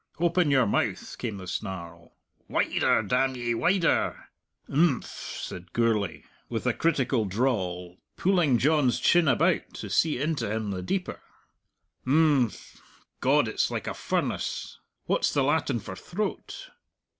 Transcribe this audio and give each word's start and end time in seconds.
"Open 0.19 0.49
your 0.49 0.65
mouth!" 0.65 1.15
came 1.19 1.37
the 1.37 1.45
snarl 1.45 2.15
"wider, 2.47 3.03
damn 3.03 3.35
ye! 3.35 3.53
wider!" 3.53 4.29
"Im 4.67 5.01
phm!" 5.01 5.03
said 5.03 5.73
Gourlay, 5.73 6.23
with 6.49 6.65
a 6.65 6.73
critical 6.73 7.25
drawl, 7.25 7.97
pulling 8.17 8.57
John's 8.57 8.99
chin 8.99 9.27
about 9.27 9.75
to 9.75 9.91
see 9.91 10.19
into 10.19 10.49
him 10.49 10.71
the 10.71 10.81
deeper. 10.81 11.21
"Im 12.07 12.49
phm! 12.49 12.81
God, 13.19 13.47
it's 13.47 13.69
like 13.69 13.85
a 13.85 13.93
furnace! 13.93 14.79
What's 15.05 15.31
the 15.31 15.43
Latin 15.43 15.79
for 15.79 15.95
throat?" 15.95 16.71